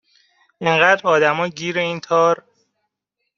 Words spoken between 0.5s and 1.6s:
انقدرآدما